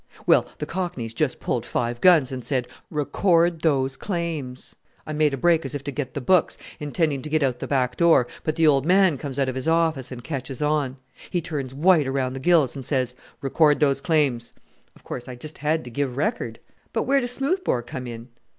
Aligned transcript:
"Well 0.25 0.47
the 0.57 0.65
cockneys 0.65 1.13
just 1.13 1.39
pulled 1.39 1.63
five 1.63 2.01
guns 2.01 2.31
and 2.31 2.43
said, 2.43 2.67
'Record 2.89 3.61
those 3.61 3.95
claims.' 3.95 4.75
I 5.05 5.13
made 5.13 5.31
a 5.31 5.37
break 5.37 5.63
as 5.63 5.75
if 5.75 5.83
to 5.83 5.91
get 5.91 6.15
the 6.15 6.19
books, 6.21 6.57
intending 6.79 7.21
to 7.21 7.29
get 7.29 7.43
out 7.43 7.59
the 7.59 7.67
back 7.67 7.97
door; 7.97 8.25
but 8.43 8.55
the 8.55 8.65
old 8.65 8.83
man 8.83 9.19
comes 9.19 9.37
out 9.37 9.47
of 9.47 9.53
his 9.53 9.67
office 9.67 10.11
and 10.11 10.23
catches 10.23 10.59
on. 10.59 10.97
He 11.29 11.39
turns 11.39 11.75
white 11.75 12.07
around 12.07 12.33
the 12.33 12.39
gills, 12.39 12.75
and 12.75 12.83
says, 12.83 13.13
'Record 13.41 13.79
those 13.79 14.01
claims.' 14.01 14.53
Of 14.95 15.03
course, 15.03 15.27
I 15.27 15.35
just 15.35 15.59
had 15.59 15.83
to 15.83 15.91
give 15.91 16.17
record!" 16.17 16.59
"But 16.93 17.03
where 17.03 17.21
does 17.21 17.29
Smoothbore 17.29 17.83
come 17.83 18.07
in?" 18.07 18.29